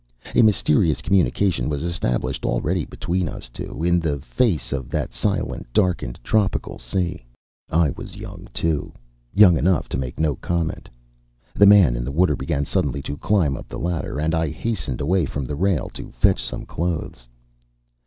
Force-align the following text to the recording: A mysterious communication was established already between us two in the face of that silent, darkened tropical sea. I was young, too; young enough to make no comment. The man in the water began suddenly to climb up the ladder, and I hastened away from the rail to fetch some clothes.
A 0.33 0.41
mysterious 0.41 0.99
communication 0.99 1.69
was 1.69 1.83
established 1.83 2.43
already 2.43 2.85
between 2.85 3.29
us 3.29 3.47
two 3.49 3.83
in 3.83 3.99
the 3.99 4.17
face 4.17 4.71
of 4.71 4.89
that 4.89 5.13
silent, 5.13 5.67
darkened 5.73 6.19
tropical 6.23 6.79
sea. 6.79 7.23
I 7.69 7.91
was 7.91 8.15
young, 8.15 8.47
too; 8.51 8.93
young 9.31 9.57
enough 9.57 9.87
to 9.89 9.99
make 9.99 10.19
no 10.19 10.35
comment. 10.37 10.89
The 11.53 11.67
man 11.67 11.95
in 11.95 12.03
the 12.03 12.11
water 12.11 12.35
began 12.35 12.65
suddenly 12.65 13.03
to 13.03 13.17
climb 13.17 13.55
up 13.55 13.69
the 13.69 13.77
ladder, 13.77 14.19
and 14.19 14.33
I 14.33 14.49
hastened 14.49 15.01
away 15.01 15.25
from 15.25 15.45
the 15.45 15.55
rail 15.55 15.87
to 15.93 16.09
fetch 16.11 16.43
some 16.43 16.65
clothes. 16.65 17.27